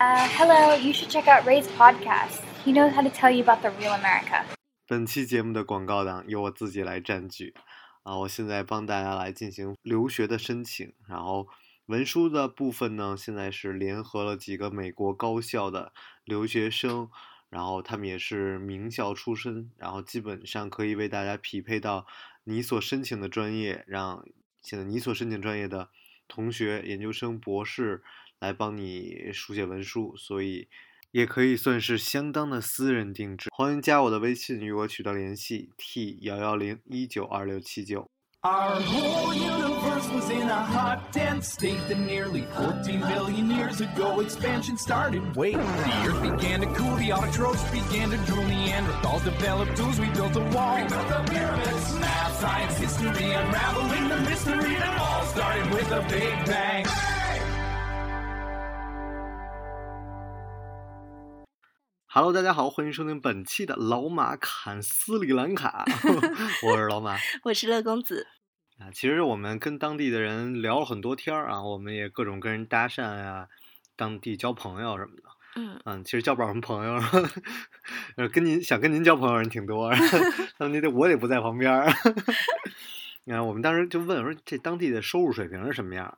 [0.00, 2.40] Uh, hello, you should check out Ray's podcast.
[2.64, 4.46] He knows how to tell you about the real America.
[4.86, 7.52] 本期节目的广告档由我自己来占据
[8.02, 8.16] 啊！
[8.20, 11.48] 我现在帮大家来进行留学的申请，然后
[11.84, 15.92] 文书的部分呢，现在是联合了几个美国高校的
[16.24, 17.10] 留学生，
[17.50, 22.06] 然后他们也是名校出身，然后基本上可以为大家匹配到
[22.44, 24.24] 你所申请的专业，让
[24.62, 25.90] 现在你所申请专业的
[26.26, 28.02] 同学、研究生、博士
[28.40, 30.66] 来帮你书写文书，所以
[31.10, 33.50] 也可以算是相当的私人定制。
[33.54, 38.10] 欢迎加我的微信与我取得联系，t 幺幺零一九二六七九。
[38.42, 44.78] Our whole universe was in a hot, dense state that nearly 14 billion years ago expansion
[44.78, 45.20] started.
[45.36, 50.08] Wait, the earth began to cool, the autotrophs began to drool, Neanderthals developed tools, we
[50.14, 50.76] built a wall.
[50.76, 56.00] We built the pyramids, math, science, history, unraveling the mystery that all started with a
[56.08, 56.86] big bang.
[62.12, 65.84] Hello，大家好，欢迎收听本期的老马侃斯里兰卡，
[66.66, 68.26] 我是老马 我是乐公子。
[68.80, 68.90] 啊。
[68.92, 73.46] 其实我们跟当地的人聊了很多天儿啊，我们也各种跟人搭讪呀、
[73.94, 75.22] 当地交朋友什么的。
[75.54, 77.00] 嗯，嗯，其实交不了什么朋友，
[78.16, 79.92] 呃，跟您想跟您交朋友人挺多，
[80.58, 81.92] 但你得我得不在旁边儿。
[83.22, 86.16] 然后我们当时就问说，这当地的收入水平是什么样儿？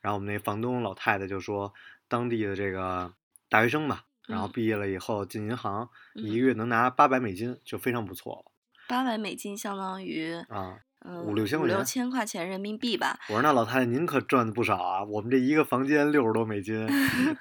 [0.00, 1.74] 然后我们那房东老太太就说，
[2.08, 3.12] 当地的这个
[3.50, 8.52] 大学生吧，然后嗯毕业了以后进银行，一嗯个月能拿八百美金，就非常不错了
[8.88, 10.78] 八百美金相当于啊。
[11.06, 13.18] 嗯五六千块五六千块钱人民币吧。
[13.28, 16.86] 我说那老太太您可赚的不少啊，我们这一个房间六十多美金，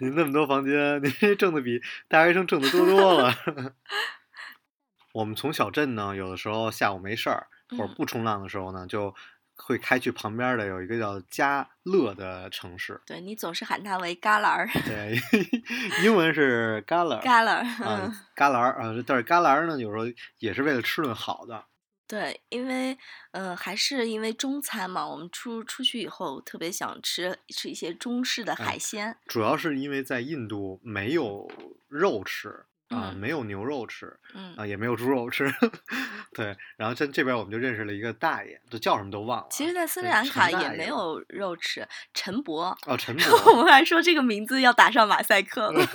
[0.01, 3.33] 您 那么多房间，您这挣的比大学生挣的多多了。
[5.13, 9.15] 我们从小镇呢，有的时候下午没事儿或者嗯不冲浪的时候呢，就
[9.65, 15.17] 会开去旁边的有一个叫加勒的城市，对你总是喊它为旮旯儿，对，
[16.03, 17.21] 英文是旮旯儿。
[17.23, 20.03] 啊嗯，，旮旯儿啊，但是旮旯儿呢，有时候
[20.39, 21.65] 也是为了吃顿好的。
[22.05, 22.95] 对，因为
[23.31, 29.17] 呃还是因为中餐嘛，我们出出去以后特别想吃吃一些中式的海嗯鲜。
[29.25, 31.49] 主要是因为在印度没有
[31.87, 35.51] 肉吃啊，嗯没有牛肉吃嗯，啊，也没有猪肉吃。
[36.33, 39.49] 对，然后在这边我们就认识了一个大爷，这叫什么都忘了啊。
[39.51, 41.87] 其实，在斯里兰卡也没有肉吃。
[42.13, 45.85] 陈伯，哦，陈 伯我，们还说这个名字要打上马赛克了。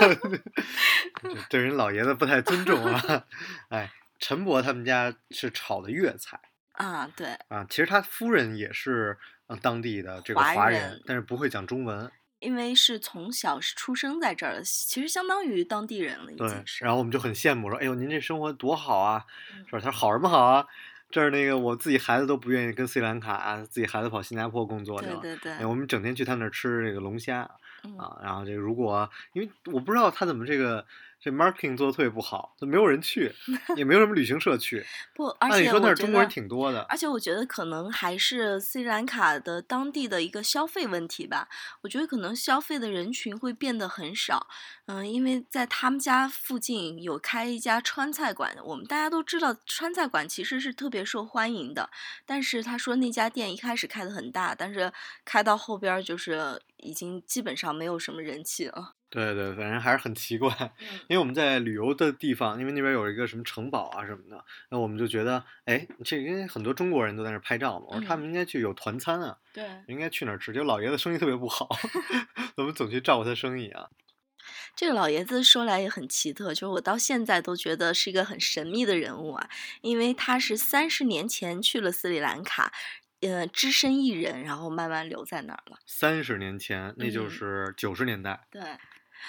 [1.50, 3.24] 对人老爷子不太尊重啊。
[3.70, 6.38] 哎，陈伯他们家是炒的粤菜
[6.72, 12.10] 啊，对，啊，其实他夫人也是呃当地的这个华华人但是不会讲中文。
[12.40, 16.84] 因为是从小是出生在这儿的，其实相当于当地人了，已对经，是。
[16.84, 19.24] 然后我们就很羡慕，说：“哎呦，您这生活多好啊！”
[19.56, 19.80] 嗯是吧？
[19.80, 20.66] 他说：“好什么好啊？
[21.10, 25.16] 这儿那个我自己孩子都不愿意跟斯里兰卡、啊，自己孩子跑新加坡工作去了。
[25.22, 27.50] 对对对哎，，我们整天去他那儿吃这个龙虾
[27.82, 30.84] 嗯，啊，然后这个如果因为我不知道他怎么这个
[31.20, 33.34] 这 marketing 做的特别不好，就没有人去，
[33.76, 34.86] 也没有什么旅行社去。
[35.14, 41.48] 不，而且你说那儿中国人，挺多的，而且我觉得可能还是斯里兰卡的当地的一个消费问题吧。
[41.82, 44.46] 我觉得可能消费的人群会变得很少，
[44.86, 51.90] 嗯，因为在他们家附近有开一家川菜馆，我们大家都知道川菜馆其实是特别受欢迎的。
[52.24, 54.92] 但是他说那家店一开始开的很大，但是
[55.24, 58.94] 开到后边儿就是已经基本上没有什么人气了。
[59.10, 60.54] 对对，反正还是很奇怪。
[60.80, 69.64] 嗯因为我们在旅游的地方，因为那边有一个什么城堡啊什么的，那我们就觉得，哎，这因为很多中国人都在那儿拍照嘛，我说他嗯们应该去有团餐啊，对。
[69.86, 70.52] 应该去哪儿吃？
[70.52, 71.68] 结果老爷子生意特别不好，
[72.56, 73.88] 我们总去照顾他生意啊。
[74.74, 79.48] 这个老爷子说来也很奇特，就是我到现在都觉得是一个很神秘的人物啊，
[79.82, 82.72] 因为他是三十年前去了斯里兰卡，
[83.20, 85.78] 呃，只身一人，然后慢慢留在那儿了。
[85.84, 88.62] 三十年前，那就嗯是九十年代，对，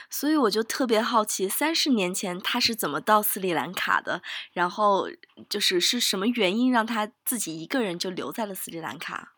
[0.10, 4.22] 所以我就特别好奇，三十年前他是怎么到斯里兰卡的？
[4.52, 5.10] 然后
[5.50, 9.34] 就是是什么原因让他自己一个人就留在了斯里兰卡？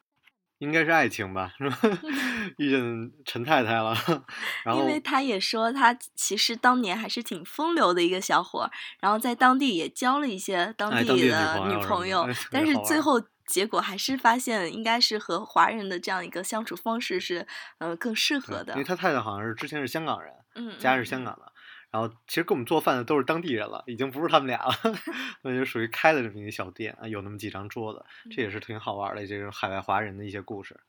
[0.59, 1.79] 应该是爱情吧，是吧？
[2.57, 3.95] 遇见陈太太了，
[4.63, 17.47] 然后因为他也说他其实当年还是挺风流的一个小伙，然后在当地也交了一些当地的女朋友但是最后结果还是发现应该是和华人的这样一个相处方式是
[17.79, 18.83] 呃更适合的因为。
[18.83, 21.51] 他太太好像是之前是香港人，嗯，家嗯是香港的。
[21.91, 24.73] 然后其实给我们做饭的都是当地人了，已经不是他们俩了，
[25.43, 30.79] 那就属于开了这么一个小店啊，有那么几张桌子，这也是挺好玩的，这种海外华人的一些故事。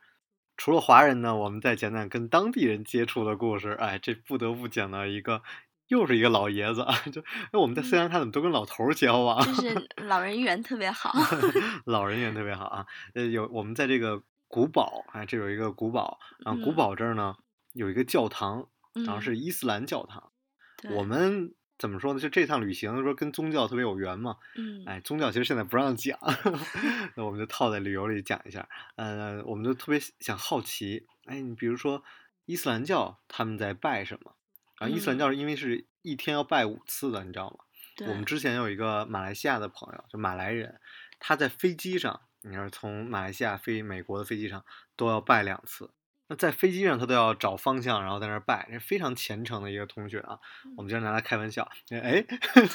[0.55, 3.71] 除了华人呢，我们再讲讲跟当地人接触的故事。
[3.71, 5.41] 哎，这不得不讲到一个，
[5.87, 9.43] 又是一个老爷子啊， 就哎我们在斯里兰卡怎么都跟老头儿交往？
[9.43, 11.11] 就是老人缘特别好。
[11.85, 12.85] 老人缘特别好啊。
[13.13, 17.35] 呃，有我们在这个古堡，哎，这有一个古堡啊，古嗯堡这儿呢
[17.73, 20.31] 有一个教堂，然后嗯是伊斯兰教堂。
[20.77, 22.19] 对我们怎么说呢？
[22.19, 24.37] 就这趟旅行说跟宗教特别有缘嘛。
[24.55, 26.19] 嗯哎，宗教其实现在不让讲，
[27.15, 28.67] 那我们就套在旅游里讲一下。
[28.95, 32.03] 呃，我们就特别想好奇，哎，你比如说
[32.45, 34.35] 伊斯兰教他们在拜什么？
[34.79, 37.65] 然后，伊斯兰嗯教是因为是一天要拜五次的，你知道吗？
[37.95, 40.79] 对我们之前有一个马来西亚的朋友，就马来人，
[41.19, 44.65] 他在飞机上，你是从马来西亚飞美国的飞机上
[44.95, 45.91] 都要拜两次。
[46.33, 50.39] 那在飞机上他都要找方向，然后在那儿拜，这非常虔诚的一个同学啊。
[50.75, 52.25] 我们经常拿他开玩笑，哎，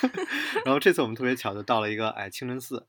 [0.64, 2.86] 然后这次我们特别巧就到了一个哎清真寺，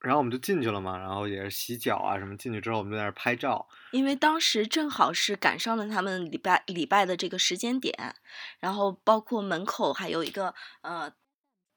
[0.00, 8.16] 然后我们就进去了嘛，然后也是洗脚啊什么，进去之后我们就在那儿拍照，因为当时正好是赶上了他们礼拜礼拜的这个时间点，
[8.58, 11.12] 然后包括门口还有一个呃。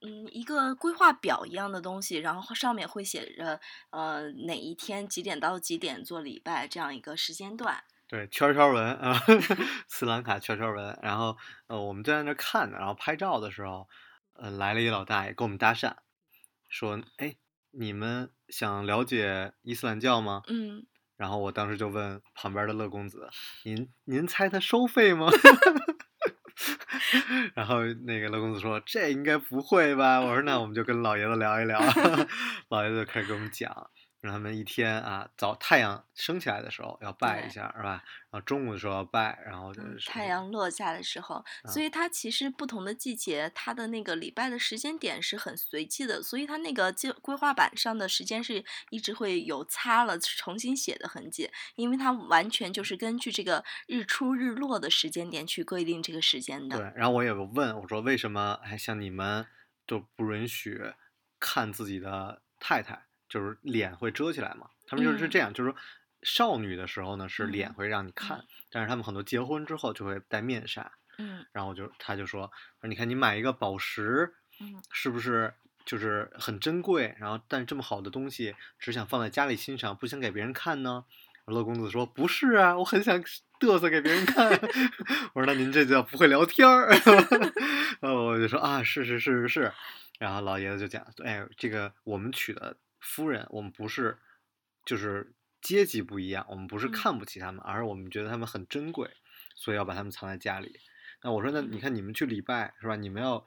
[0.04, 3.62] 嗯，一个规划表一样的东西，然后上面会写着，
[3.92, 7.84] 呃，哪一天几点到几点做礼拜这样一个时间段。
[8.12, 9.18] 对，圈圈文啊，
[9.88, 11.00] 斯兰卡圈圈文。
[11.02, 11.38] 然后
[11.68, 13.88] 呃，我们就在那看呢，然后拍照的时候，
[14.34, 15.94] 呃，来了一老大爷跟我们搭讪，
[16.68, 17.38] 说：“哎，
[17.72, 20.86] 你们想了解伊斯兰教吗？”嗯，
[21.16, 23.30] 然后我当时就问旁边的乐公子
[23.64, 25.30] ：“您您猜他收费吗？”
[27.56, 31.80] 然后那个乐公子说：“这应该不会吧？”我说：“那我们就跟老爷子聊一聊。
[32.68, 33.90] ”老爷子就开始给我们讲，
[34.22, 38.04] 让他们一天啊，早太阳升起来的时候要拜一下，是吧？
[38.30, 56.78] 然后中午的时候要拜，然后就嗯是太阳落下的时候，所以它其实不同的季节，它的那个礼拜的时间点是很随机的，所以它那个计规划板上的时间是一直会有擦了重新写的痕迹，因为它完全就是根据这个日出日落的时间点去规定这个时间的。
[56.78, 56.94] 对。
[56.96, 59.48] 然后我有个问我说：“为什么哎像你们
[59.88, 60.94] 都不允许
[61.40, 65.78] 看自己的太太，就是脸会遮起来嘛？”他们就是嗯这样，就是说
[66.24, 70.92] 少女的时候呢是脸嗯会让你看，嗯但是他们很多结婚之后就会戴面纱。
[71.18, 72.52] 嗯然后就他就说
[72.82, 75.54] 说你看你买一个宝石，嗯是不是
[75.86, 77.16] 就是很珍贵？
[77.20, 81.06] 然后但这么好的东西只想放在家里欣赏，不想给别人看呢？
[81.46, 83.22] 乐公子说不是啊，我很想
[83.60, 84.48] 嘚瑟给别人看。
[85.34, 86.88] 我说那您这叫不会聊天儿。
[88.00, 89.74] 然 后我就说啊是是是是是。
[90.20, 94.20] 然后老爷子就讲，哎，这个我们娶的夫人，我们不是
[94.86, 99.10] 就是阶级不一样，我们不是嗯看不起他们，而是我们觉得他们很珍贵，
[99.56, 100.80] 所以要把他们藏在家里。
[101.24, 102.96] 那我说，那你看你们去礼拜是吧？
[102.96, 103.46] 你们要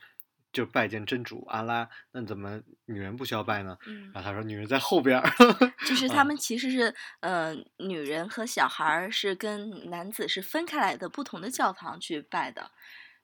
[0.52, 3.76] 就拜见真主阿拉，那怎么女人不需要拜呢？
[3.86, 5.28] 嗯然后他说女人在后边儿，
[5.84, 12.70] 就是啊他们其实是，呃，女人和小孩儿是跟男子是分开来的，不同的教堂去拜的。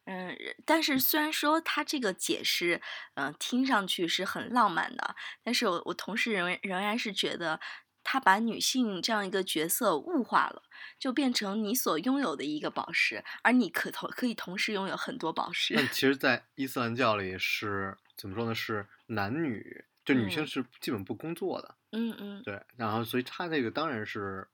[0.06, 2.80] 嗯，但是虽然说他这个解释，
[3.14, 7.60] 嗯、听上去是很浪漫的，但是我我同时仍仍然是觉得
[8.02, 10.62] 他把女性这样一个角色物化了，
[10.98, 15.74] 就变成你所拥有的一个宝石，而你可同可以同时拥有很多宝石。
[15.74, 18.54] 那其实，在伊斯兰教里是怎么说呢？
[18.54, 22.60] 是男女，就女性嗯是基本不工作的，嗯嗯对。
[22.76, 24.48] 然后，所以他这个当然是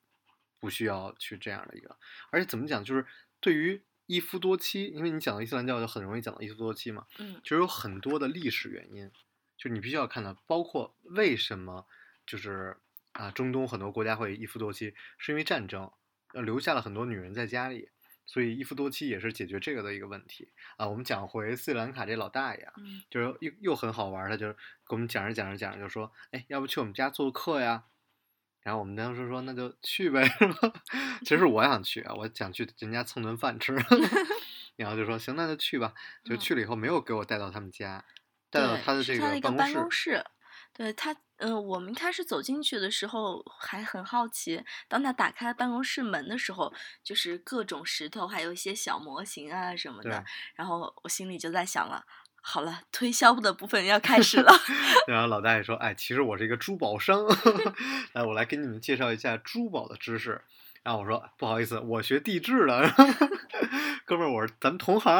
[0.58, 1.96] 不需要去这样的一个，
[2.30, 3.06] 而且怎么讲，就是
[3.40, 9.10] 对于一夫多妻，因为你讲到伊斯兰教，就很容易讲到一夫多妻嘛，嗯就是有很多的历史原因，
[9.56, 11.86] 就你必须要看到，包括为什么
[12.26, 12.76] 就是
[13.12, 15.90] 啊，中东很多国家会一夫多妻，是因为战争，
[16.34, 17.88] 呃，留下了很多女人在家里，
[18.26, 20.86] 所以一夫多妻也是解决这个的一个问题啊。
[20.88, 24.58] 我们讲回斯里兰卡这老大爷啊，嗯就是又又很好玩儿，他就给
[24.90, 27.84] 我们讲着讲着讲着就说，哎，要不去我们家做客呀？
[28.66, 30.28] 然后我们当时说那就去呗？
[31.24, 33.72] 其实我想去啊，我想去人家蹭顿饭吃，
[34.74, 35.94] 然后就说行，那就去吧。
[36.24, 38.04] 就嗯去了以后没有给我带到他们家，
[38.50, 40.10] 带到他的这是他个办办公公室。
[40.14, 40.24] 室。
[40.72, 50.24] 对他，嗯、我们一开始走进去的时候还很好奇，当他打开办公室门的时候，就是各种石头，还有一些小模型啊什么的。
[50.56, 52.04] 然后我心里就在想了，
[52.48, 54.52] 好了，推销的部分要开始了。
[55.08, 57.26] 然后老大爷说：“哎，其实我是一个珠宝商，
[58.14, 60.40] 来，我来给你们介绍一下珠宝的知识。”
[60.84, 62.88] 然后我说：“不好意思，我学地质的，
[64.06, 65.12] 哥们儿，我是咱们同行。”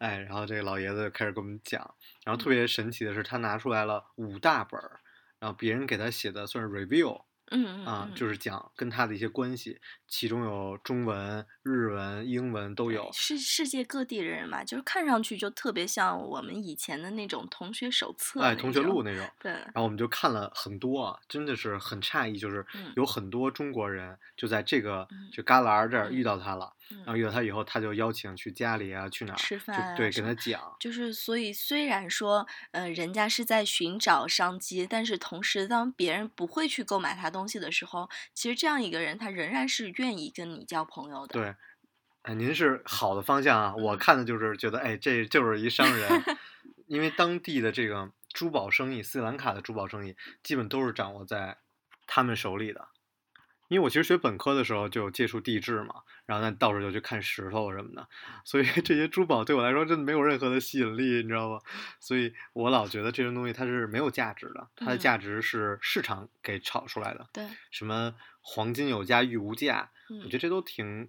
[0.00, 4.98] 哎，然后这个老爷子就开始给我们讲，然后特别神奇的是，他拿出来了五大本儿，
[5.38, 7.22] 然后别人给他写的算是 review
[7.52, 9.80] 嗯嗯啊，嗯就是讲跟他的一些关系，
[10.16, 13.10] 其中有中文、日文、英文都有。
[13.12, 22.92] 是世界各地的人嘛，就是看上去就特别像我们以前的那种同学手册哎，同学录那种，对，然后我们就看了很多啊，真的是很诧异，就是嗯。
[22.94, 25.28] 有很多中国人就在这个嗯。
[25.32, 27.18] 就旮旯这儿嗯遇到他了，然后嗯。
[27.18, 30.32] 遇到他以后，他就邀请去家里啊，去哪儿吃饭对，跟他。
[30.34, 41.32] 讲，就是所以，虽然说，呃，人家是在寻找商机，但是同时，当别人不会去购买他东西的时候，其实这样一个人，他仍然是愿意跟你交朋友的。
[41.32, 41.54] 对。
[42.22, 46.08] 哎，您是好的方向啊，我嗯看的就是觉得，哎，这就是一商人，
[46.88, 51.58] 因为当地的这个珠宝生意，斯里兰卡的珠宝生意基本都是掌握在
[52.06, 52.88] 他们手里的。
[53.68, 58.06] 因为我其实学本科的时候就有接触地质嘛，然后那到时候就去看石头什么的，
[58.44, 61.58] 所以这些珠宝对我来说真的没有任何的吸引力，你知道吗？
[61.98, 67.26] 所以我老觉得这种东西它是没有价值的，它的嗯价值是市场给炒出来的。
[67.32, 71.08] 对，什么黄金有价玉无价，我嗯觉得这都挺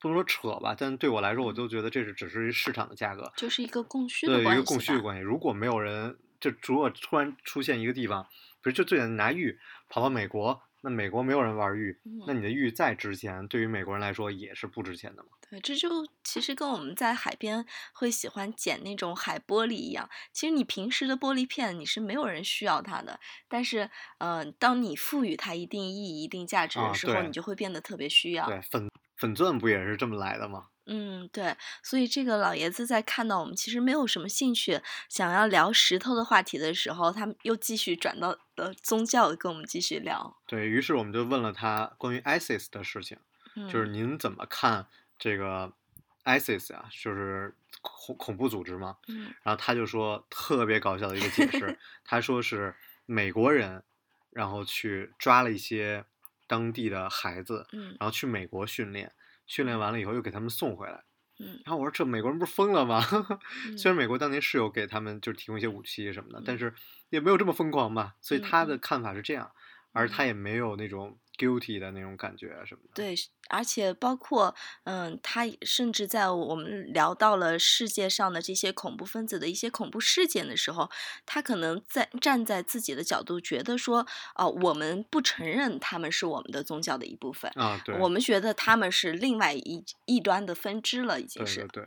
[0.00, 5.22] 不能说扯吧，但对我来说，我就觉得这是只是一市场的价格，就是一个供需的对一个供需的关系。
[5.22, 8.24] 如果没有人，就如果突然出现一个地方，
[8.62, 15.30] 比如就最简单拿玉跑到美国，那美国没有人玩玉，那嗯你的玉再值钱，对于美国人来说也是不值钱的嘛。
[15.50, 15.88] 对，这就
[16.22, 20.08] 其实跟我们在海边会喜欢捡那种海玻璃一样。
[20.32, 28.46] 其实你平时的玻璃片你是没有人需要它的，但是，呃，当你赋予它一定意义、一定价值啊的时候，对你就会变得特别需要。
[28.46, 30.68] 对，粉粉钻不也是这么来的吗？
[30.86, 40.36] 嗯，对，所以这个老爷子在看到我们其实没有什么兴趣，想要聊石头的话题的时候，他们又继续转到的宗教，跟我们继续聊。
[40.46, 43.18] 对于是，我们就问了他关于 ISIS 的事情。
[43.56, 44.86] 嗯，就是您怎么看
[45.18, 45.72] 这个
[46.24, 48.96] ISIS 啊，就是恐恐怖组织嘛？
[49.08, 52.74] 嗯然后他就说特别搞笑的一个解释， 他说是
[53.06, 53.82] 美国人，
[54.30, 56.04] 然后去抓了一些
[56.46, 59.12] 当地的孩子，嗯然后去美国训练，
[59.46, 61.04] 训练完了以后又给他们送回来。
[61.38, 63.02] 嗯然后我说这美国人不是疯了吗？
[63.66, 66.74] 嗯 虽然美国当年是有给他们就是提供一些武器什么的，但嗯是
[67.10, 68.14] 也没有这么疯狂吧。
[68.20, 69.50] 所以他的看法是这样，
[69.92, 72.90] 而他嗯也没有那种 guilty 的那种感觉啊什么的。
[72.94, 73.14] 对，
[73.48, 80.90] 而且包括，嗯，他甚至在我们聊到了世界上的这些恐怖分子的一些恐怖事件的时候，
[81.24, 91.60] 他可能在站在自己的角度，觉得说，哦、我们不承认他们是我们的宗教的一部分，啊，对，我们觉得他们是另外一一端的分支了，已经对是。
[91.68, 91.84] 对对，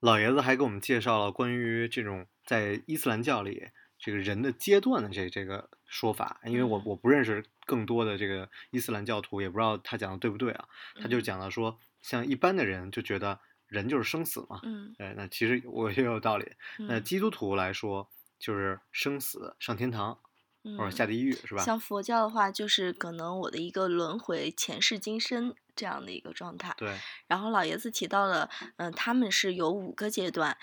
[0.00, 10.68] 老爷子还给我们介绍了关于这种在伊斯兰教里这个人的阶段的这这个说法，因为我嗯我不认识更多的这个伊斯兰教徒，也不知道他讲的对不对啊。
[11.00, 16.52] 他就嗯讲了说，像一般的人就觉得人就是生死嘛，嗯哎，那其实我也有道理。
[16.78, 20.14] 那嗯基督徒来说，就是生死上天堂
[20.62, 21.62] 或者嗯下地狱，是吧？
[21.62, 26.74] 像佛教的话，就是可能我的一个轮回、前世今生这样的一个状态。
[26.78, 30.56] 对，然后老爷子提到了，嗯、他们是有五个阶段。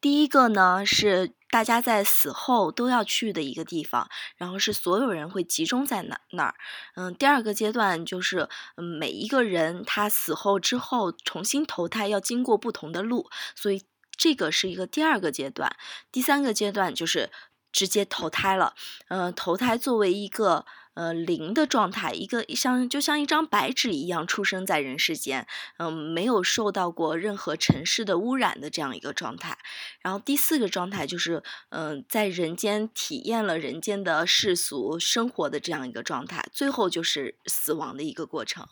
[0.00, 6.56] 第一个呢是大家在死后都要去的一个地方，然后是所有人会集中在那那儿。
[6.96, 13.84] 嗯，第二个阶段就是，嗯，每一个人他死后之后重新投胎要经过不同的路，所以
[14.16, 15.76] 这个是一个第二个阶段。
[16.10, 17.30] 第三个阶段就是
[17.70, 18.74] 直接投胎了，
[19.06, 25.46] 嗯，投胎作为一个呃零的状态，一个像就像一张白纸一样出生在人世间，
[25.78, 29.58] 嗯、没有受到过任何尘世的污染的这样一个状态。
[30.00, 38.66] 然后第四个状态就是，嗯、在人间体验了人间的世俗生活的这样一个状态，最后就是死亡的一个过程。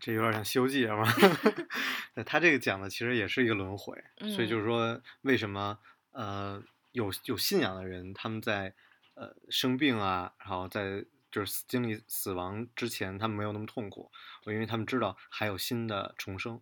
[0.00, 1.64] 这有点像《西游记》是吗？
[2.14, 3.96] 那他这个讲的其实也是一个轮回，
[4.34, 5.78] 所以就嗯是说，为什么
[6.12, 8.74] 呃有有信仰的人，他们在
[9.14, 14.08] 呃生病啊，然后在就是经历死亡之前，他们没有那么痛苦，
[14.46, 16.60] 因为他们知道还有新的重生。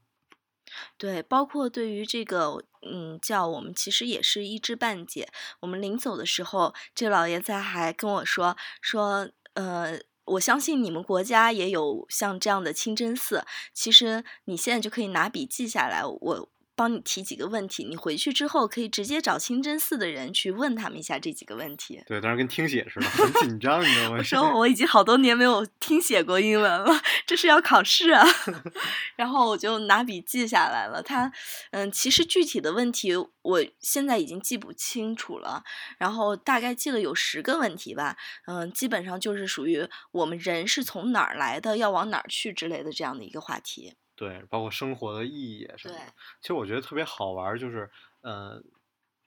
[0.96, 5.28] 对，包括对于这个嗯教，我们其实也是一知半解。
[5.60, 13.44] 我们临走的时候，这老爷子还跟我说说，呃，我相信你们国家也有像这样的清真寺。
[13.74, 22.02] 其实你现在就可以拿笔记下来，我帮你提几个问题，你回去之后可以直接找清真寺的人去问他们一下这几个问题。
[22.06, 24.16] 对，当时跟听写似的，很紧张，你知道吗？
[24.18, 28.26] 我说我已经好多年没有听写过英文了，这是要考试啊。
[29.16, 31.02] 然后我就拿笔记下来了。
[31.02, 31.30] 他，
[31.70, 33.12] 嗯，其实具体的问题
[33.42, 35.62] 我现在已经记不清楚了，
[35.98, 38.16] 然后大概记了有十个问题吧。
[38.46, 43.94] 嗯，基本上就是属于我们人是从哪儿来的，要往哪儿去之类的这样的一个话题。
[44.22, 46.12] 对，包括生活的意义什么的对。
[46.40, 48.62] 其实我觉得特别好玩，就是呃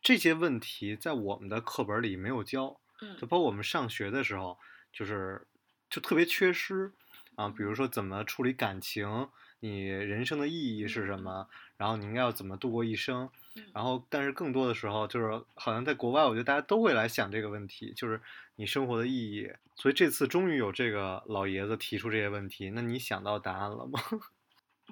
[0.02, 4.58] 这些问题在我们的课本里没有教，嗯就包括我们上学的时候，
[4.94, 5.46] 就是
[5.90, 6.94] 就特别缺失
[7.36, 7.50] 啊。
[7.50, 9.28] 比如说怎么处理感情，
[9.60, 13.30] 你人生的意义是什么，然后你应该要怎么度过一生。
[13.58, 18.22] 嗯然后，但是更多的时候，就是好像在国外，我觉得大家都会来想这个问题，就是
[18.56, 19.50] 你生活的意义。
[19.76, 24.00] 所以这次终于有这个老爷子提出这些问题，那你想到答案了吗？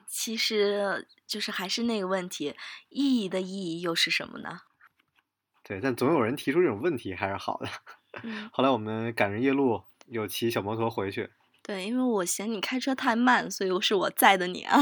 [0.07, 2.55] 其实就是还是那个问题，
[2.89, 4.61] 意义的意义又是什么呢？
[5.63, 7.69] 对，但总有人提出这种问题，还是好的。
[8.21, 11.31] 嗯后来我们赶着夜路，有骑小摩托回去，
[11.63, 14.77] 对，因为我嫌你开车太慢，所以我是我载的你啊。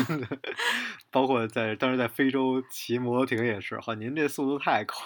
[1.10, 5.06] 包括在当时在非洲骑摩托艇也是，哈，您这速度太快。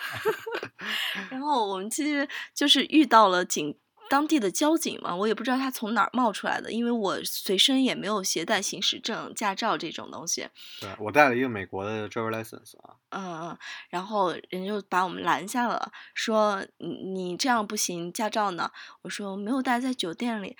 [1.29, 3.77] 然后我们其实就是遇到了警
[4.09, 10.47] 当地的交警嘛，我也不知道他从哪儿冒出来的，因为我随身也没有携带行驶证、驾照这种东西。
[10.81, 13.57] 对我带了一个美国的 driver license 啊，嗯嗯，
[13.89, 18.71] 然后人就把我们拦下了，说你你这样不行，驾照呢？
[19.01, 20.55] 我说没有带在酒店里。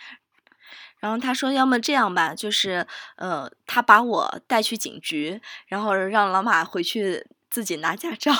[0.99, 2.87] 然后他说，要么这样吧，就是
[3.17, 8.33] 呃，他把我带去警局，然后让老马回去自己拿驾照。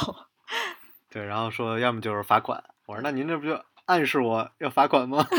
[1.11, 2.63] 对，然后说要么就是罚款。
[2.87, 5.27] 我说那您这不就暗示我要罚款吗？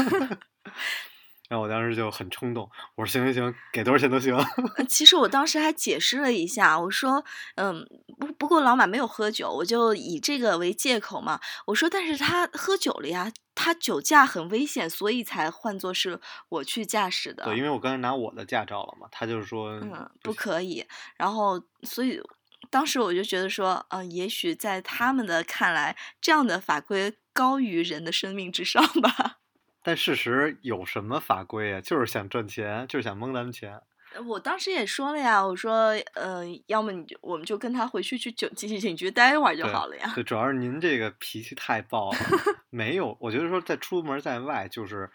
[1.48, 4.36] 然后我当时就很冲动，我说行行行，给多少钱都行。
[4.36, 7.24] 呃其实我当时还解释了一下，我说，
[7.54, 7.86] 嗯，
[8.18, 11.38] 不不过老马没有喝酒，我就以这个为借口嘛。
[11.66, 17.44] 我说，但是他喝酒了呀，他酒驾很危险，所以才换作是我去驾驶的。
[17.44, 20.84] 对，因为我刚才拿我的驾照了嘛，他就是说嗯，不可以。
[21.16, 22.20] 然后，所以
[22.70, 29.38] 当时我就觉得说，嗯、也许在他们的看来，这样的法规高于人的生命之上吧。
[29.82, 31.80] 但事实有什么法规啊？
[31.80, 33.80] 就是想赚钱，就是想蒙咱们钱。
[34.26, 40.10] 我当时也说了呀，我说，呃，要么你就我们就跟他回去去警警警局待一会儿就好了呀。
[40.14, 42.18] 对，主要是您这个脾气太暴了，
[42.70, 45.10] 没有，我觉得说在出门在外就是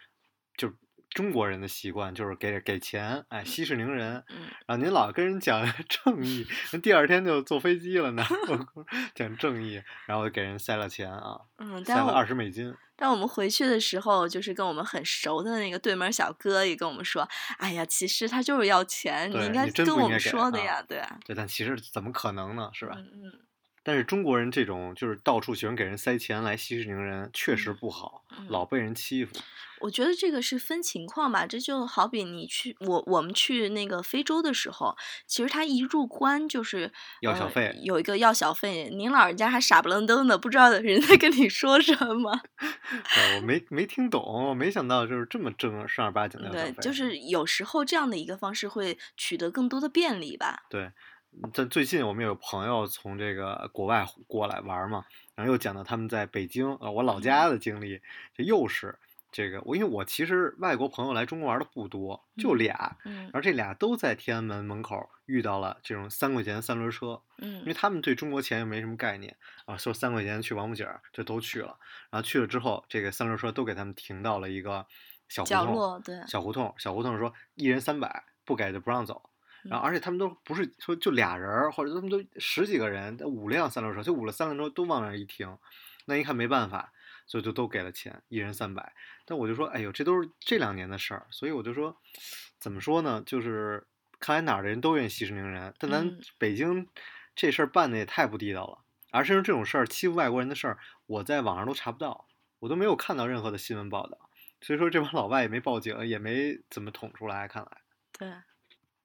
[0.56, 0.72] 就
[1.14, 4.24] 中国人的习惯就是给给钱，哎，息事宁人。
[4.30, 8.24] 嗯，然后您老跟人讲 正义， 那第二天就坐飞机了呢，
[9.14, 12.74] 讲正义，然后给人塞了钱啊，嗯，塞了二十美金。
[12.96, 17.28] 但我们回去的时候，就是跟我们很熟的那个对门小哥也跟我们说，
[17.58, 22.70] 哎呀，其实他就是要钱，你应该真跟我们说的呀，对啊，对，但其实怎么可能呢？
[22.74, 22.96] 是吧？
[22.98, 23.40] 嗯嗯
[23.84, 29.36] 但是中国人这种就是到处喜欢给人塞钱来息事宁人，确实嗯不好，嗯老被人欺负。
[29.82, 34.96] 我觉得这个是分情况吧，这就好比你去我我们去那个非洲的时候，
[35.26, 42.40] 其实他一入关就是呃要小费有一个要小费，您老人家还傻不愣登的，不知道 人在跟你说什么。
[43.16, 46.72] 对，我没没听懂，我没想到就是这么正正儿八经的对，。
[46.82, 50.64] 就是有时候这样的一个方式会取得更多的便利吧。
[50.70, 50.92] 对，
[51.54, 55.06] 这最近我们有朋友从这个国外过来玩儿嘛，
[55.36, 58.02] 然后又讲到他们在北京，呃，我老家的经历，
[58.36, 58.98] 这又是
[59.32, 67.74] 这个我，因为我其实外国朋友来中国玩的不多，就嗯俩，嗯然后这俩都在天安门门口遇到了这种三块钱三轮车，因为嗯。
[67.74, 71.78] 他们对中国钱又没什么概念啊，说三块钱去王府井就都去了，
[72.10, 74.86] 然后去了之后，这个三轮车都给他们停到了一个
[75.30, 76.16] 小胡同角落，对。
[76.28, 79.30] 小胡同，小胡同说一人三百，不给就不让走。
[79.64, 85.56] 然后，而且他们都不是说就俩人儿，或者他们都十几个人，五辆三轮车，就五了三轮车都往那儿一停，
[86.06, 86.92] 那一看没办法，
[87.32, 88.94] 所以就都给了钱，一人三百。
[89.24, 91.96] 但我就说，哎呦，这都是这两年的事儿，所以我就说，
[92.60, 93.24] 怎么说呢？
[93.26, 93.88] 就是
[94.20, 96.90] 看来哪儿的人都愿意息事宁人，但咱嗯北京
[97.34, 98.80] 这事儿办的也太不地道了。
[99.12, 102.28] 而甚至这种事儿欺负外国人的事儿，我在网上都查不到，
[102.60, 104.30] 我都没有看到任何的新闻报道。
[104.60, 107.48] 所以说这帮老外也没报警，也没怎么捅出来。
[107.48, 107.78] 看来
[108.12, 108.30] 对，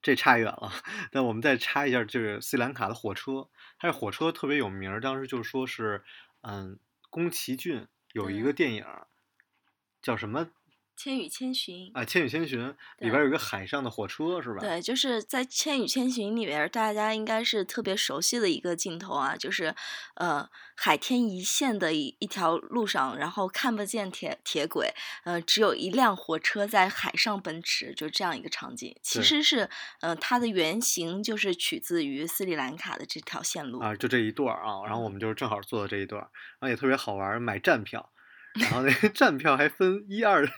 [0.03, 0.73] 这差远了。
[1.13, 6.03] 那我们再插一下，就是斯里兰卡的火车，它这火车特别有名儿，当时就说是，
[6.41, 7.87] 嗯，宫崎骏
[8.17, 9.09] 有一个电影儿
[10.01, 10.47] 叫什么
[10.97, 12.59] 《千与千寻》啊，《千与千寻》
[12.99, 14.61] 里边有一个海上的火车是吧？
[14.61, 19.75] 对，就是在《千与千寻》里边，大家应该是特别熟悉的一个镜头啊，就是
[20.15, 28.97] 呃海天一线的一一条路上，然后看不见铁铁轨，呃，只有一辆火车在海上奔驰，就这样一个场景。
[29.03, 29.69] 其实是
[30.01, 33.81] 呃它的原型就是取自于斯里兰卡的这条线路。
[33.81, 38.11] 啊，就这一段啊，然后我嗯们就是正好坐的这一段儿，然后也特别好玩，买站票，
[38.59, 40.49] 然后那个站票还分一二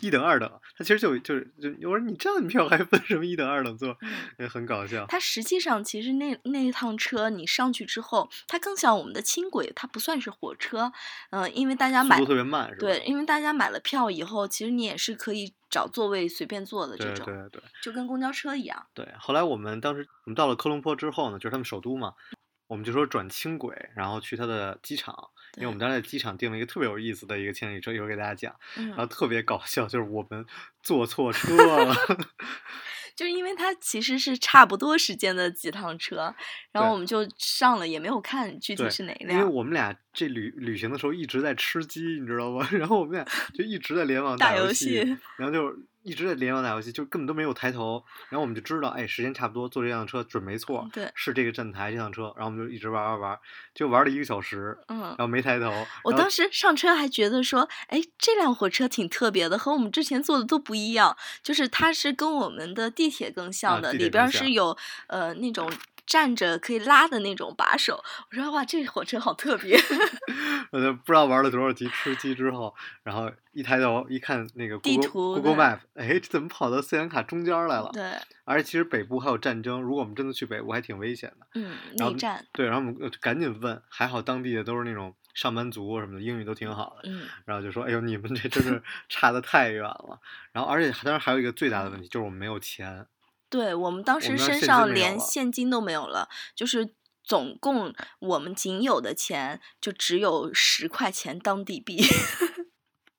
[0.00, 5.06] 一等二等，他其实就就是就我说你站票还分什么一等二等座，嗯也很搞笑。
[5.06, 10.92] 它实际上其实那那一趟车你上去之后，它更像我们的轻轨，它不算是火车，
[11.30, 12.80] 嗯、因为大家买速度特别慢是吧？
[12.80, 18.86] 对，因为大家买了票以后，其实你也是可以找座位随便坐的这种，对对对就跟公交车一样。
[18.94, 19.06] 对。
[19.18, 22.14] 后来我们当时我们到了科隆坡之后呢，就是他们首都嘛，
[22.66, 30.44] 我们就说转轻轨，然后去他的机场，因为我们当时在机场订了一个特别有意思的一个千里车，一会儿给大家讲，然后嗯，特别搞笑，就是我们
[30.82, 31.94] 坐错车了。
[33.16, 36.34] 就是因为它其实是差不多时间的几趟车，
[36.72, 39.52] 然后我们就上了，也没有看具体是哪一辆因为辆。
[39.52, 42.68] 我们俩这旅旅行的时候一直在吃鸡，你知道吗？
[42.72, 44.96] 然后我们俩就一直在联网 打游游戏，
[45.36, 48.02] 然后就一直在联网打游戏，就根本都没有抬头。
[48.28, 52.32] 然后我们就知道，哎，时间差不多，坐这辆车准没错，对是这个站台这辆车。
[52.36, 53.38] 然后我们就一直玩玩玩，
[53.74, 55.18] 就玩了一个小时，嗯然。
[55.18, 55.70] 后没抬头。
[56.04, 61.16] 我当时上车还觉得说，哎，这辆火车挺特别的，和我们之前坐的都不一样。
[61.42, 64.76] 就是它是跟我们的地铁更像的，里边是有
[65.08, 65.70] 呃那种
[66.10, 68.02] 站着可以拉的那种把手。
[68.30, 69.78] 我说哇，这火车好特别。
[70.72, 77.90] 我就不知道玩了多少级吃鸡之后，然后一抬头一看那个地 Google 图 Google Map，哎，这怎么跑到斯里兰卡中间来了？
[77.92, 78.02] 对，
[78.44, 81.46] 而且其实北部还有战争，如果我们真的去北部，还挺危险的。
[81.54, 87.08] 嗯，内战，对，然后我们呃赶紧问，还好当地的都是那种上班族什么的，英语都挺好的。
[87.08, 90.18] 嗯然后就说：“哎呦，你们这真是 差的太远了。”
[90.52, 93.06] 然后，而且当然还有一个最大的问题，就是我们没有钱。
[93.50, 102.02] 对我们当时身上连现金都没有了，就是总共我们仅有的钱就只有十块钱当地币。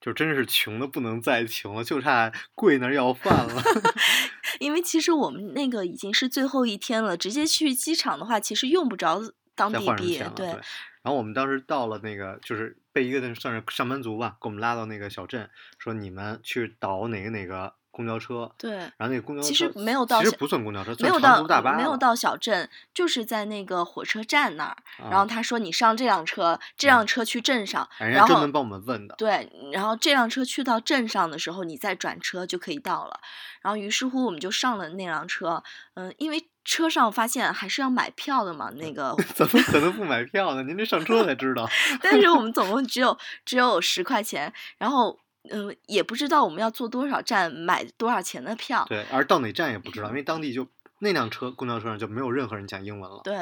[0.01, 3.61] 就真是穷的不能再穷了，就差跪那儿要饭了。
[4.59, 9.21] 因为其实我们那个已经是最后一天了，直接去机场的话，其实用不着
[9.53, 10.17] 当地币。
[10.35, 10.61] 对，然
[11.03, 18.49] 后我们当时到了那个，就是被一个那算是上班族吧，给我们拉到那个小镇，说你们去倒哪个哪个公交车。
[18.57, 24.77] 对然后那个公交车其实没有到其实不算公交车，没有到大巴没有到小镇，就是在那个火车站那儿。
[24.97, 29.15] 然后啊他说你上这辆车，这嗯辆车去镇上，然后家专门帮我们问的。
[29.17, 33.19] 对，然后这辆车去到镇上的时候，你再转车就可以到了。
[33.61, 35.61] 然后于是乎我们就上了那辆车，
[35.93, 40.63] 嗯，因为车上发现还是要买票的嘛，那 个怎么可能不买 票呢？
[40.63, 41.69] 您这上车才知道。
[42.01, 48.85] 但是我们总共只有只有十块钱，然后嗯，也不知道我们要坐多少站，买多少钱的票。
[48.87, 50.67] 对，而到哪站也不知道，因为当地就
[50.99, 53.21] 那辆车公交车上就没有任何人讲英文了。
[53.23, 53.35] 对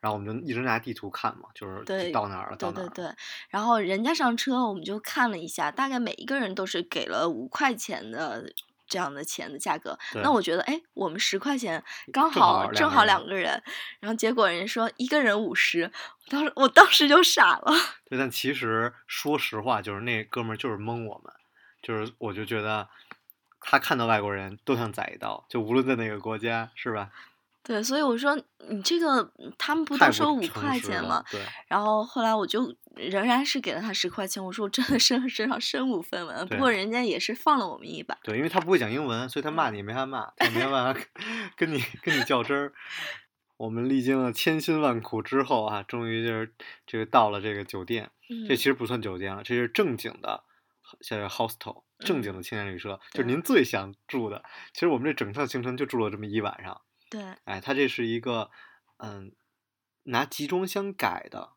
[0.00, 2.88] 然后我们就一直拿地图看嘛，就是对到哪儿了，到哪儿了。
[2.90, 3.16] 对对对，
[3.48, 8.44] 然后人家上车，我们就看了一下，大概每一个人都是给了五块钱的
[8.86, 9.98] 这样的钱的价格。
[10.12, 13.62] 对那我觉得，哎，我们十块钱刚好好正好两个人个人，
[14.00, 15.90] 然后结果人家说一个人五十，
[16.28, 17.72] 当时我当时就傻了。
[18.10, 21.32] 对，但其实说实话，就是那哥们儿就是蒙我们，
[21.84, 22.88] 就是我就觉得
[23.60, 27.10] 他看到外国人都想宰一刀，就无论在哪个国家，是吧？
[27.62, 28.36] 对，所以我说
[28.68, 31.24] 你这个他们不都收五块钱吗？
[31.30, 38.18] 对，然后后来我就仍然是给了他十块钱，我说我真的身身上身无分文，不过人家也是放了我们一把。
[38.22, 41.00] 对，因为他不会讲英文，所以他骂你也没法骂，他也没办法
[41.56, 42.72] 跟你跟你较真儿。
[43.56, 46.52] 我们历经了千辛万苦之后啊，终于就是
[46.86, 48.10] 这个到了这个酒店。
[48.28, 50.42] 嗯这其实不算酒店了，这是正经的，
[51.00, 54.44] 叫 hostel，正经嗯的青年旅社，就是您最想住的。
[54.72, 56.80] 其实我们这整趟行程就住了这么一晚上。
[57.10, 58.50] 对哎，它这是一个
[58.98, 59.32] 嗯，
[60.04, 61.50] 拿集装箱改的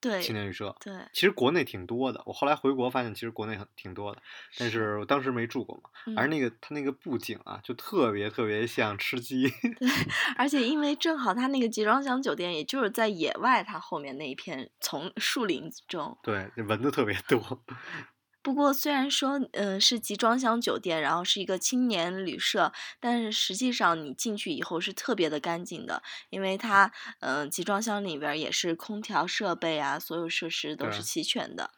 [0.00, 0.74] 对青年旅社。
[0.80, 4.22] 对，其实国内挺多的，我后来回国发现，其实国内很挺多的，
[4.56, 5.90] 但是我当时没住过嘛。
[6.16, 9.48] 而嗯那个它那个布景啊，就特别特别像吃鸡。
[9.48, 9.88] 对
[10.36, 16.16] 而且因为正好它那个集装箱酒店，也就是在野外，它后面那一片丛树林中。
[16.22, 17.62] 对，蚊子特别多。
[18.42, 31.70] 不过虽然说，嗯、是集装箱酒店，然后是一个青年旅社，但是实际上你进去以后是特别的干净的，因为它，嗯、集装箱里边也是空调设备啊，所有设施都是齐全的。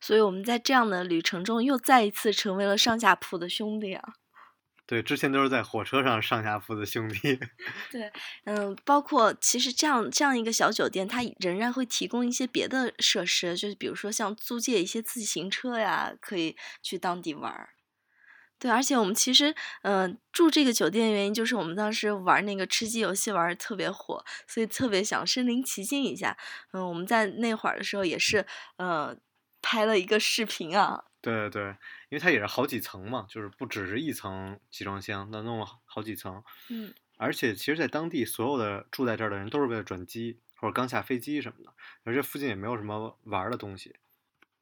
[0.00, 4.14] 所以我们在这样的旅程中，又再一次成为了上下铺的兄弟啊。
[4.86, 7.38] 对，之前都是在火车上上下铺的兄弟。
[7.90, 8.12] 对
[8.44, 17.70] 嗯，包括其实这样这样一个小酒店，它仍然会提供一些别的设施，就是比如说像租借一些自行车呀，可以去当地玩儿。
[18.58, 26.36] 对，而且我们其实，嗯、住这个酒店的原因就是我们当时玩那个吃鸡游戏玩的特别火，所以特别想身临其境一下。
[26.72, 29.16] 嗯，我们在那会儿的时候也是，呃，
[29.60, 31.04] 拍了一个视频啊。
[31.24, 31.64] 对对，
[32.10, 36.42] 因为它也是好几层嘛，就是不只是一层集装箱，那弄了好好几层。
[36.68, 41.72] 嗯，而且其实，在当地所有的住在这儿的人都是为了转机或者刚下飞机什么的，
[42.04, 43.96] 而这附近也没有什么玩的东西。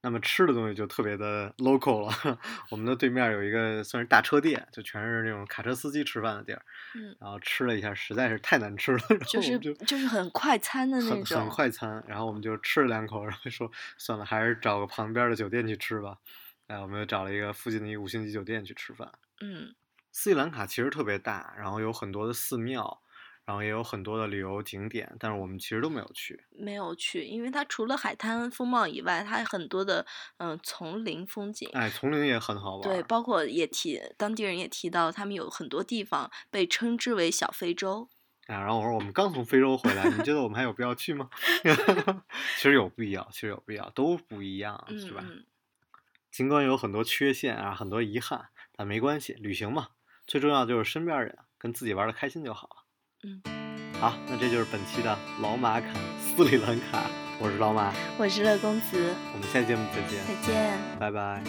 [0.04, 2.38] 那么吃的东西就特别的 local 了。
[2.70, 6.60] 我们的对面有一个算是大车店，就全是那种卡车司机吃饭的地儿。
[6.96, 11.48] 嗯然后吃了一下，实在是太难吃了，然后就是就就是很快餐的那很很。
[11.48, 16.18] 快餐，然后我们就吃了两口，然后说算了，还是找个旁边的酒店去吃吧。
[16.72, 19.12] 哎，我们又找了一个附近的一个五星级酒店去吃饭。
[19.42, 19.74] 嗯
[20.10, 23.02] 斯里兰卡其实特别大，然后有很多的寺庙，
[23.44, 26.42] 然后也有很多的旅游景点，但是我们其实都没有去。
[26.50, 30.06] 没有去，因为它除了海滩风貌以外，它还很多的
[30.38, 31.68] 嗯、丛林风景。
[31.74, 32.82] 哎，丛林也很好玩。
[32.82, 38.08] 对，包括也提当地人也提到，他们有很多地方被称之为小非洲。
[38.46, 41.28] 啊，然后我说我们刚从非洲回来，你觉得我们还有必要去吗？
[42.56, 45.24] 其实有必要，其实有必要，都不一样，嗯是吧？
[45.26, 45.44] 嗯，
[46.31, 49.87] 尽管有很多缺陷啊，很多遗憾， 但没关系，旅行嘛，
[50.25, 52.75] 最重要就是身边人跟自己玩的开心就好了。
[53.23, 53.41] 嗯，
[53.99, 57.09] 好，那这就是本期的老马侃斯里兰卡，
[57.39, 60.77] 我是老马，我是乐公子，我们下期节目再见，再见。
[60.99, 61.41] 拜拜。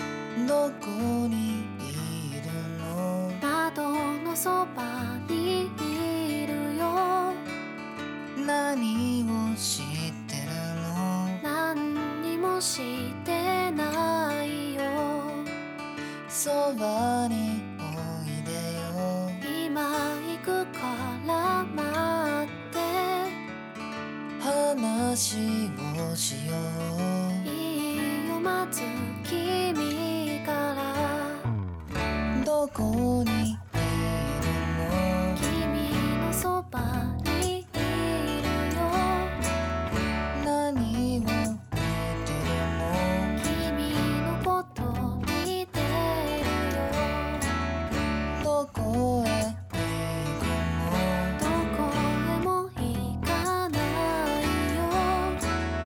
[0.46, 3.82] どこにいるの窓
[4.22, 7.34] のそばにいるよ
[8.46, 9.82] 何をし
[10.28, 10.48] てる
[10.80, 10.86] の
[11.42, 13.11] 何にもし
[16.75, 17.52] loving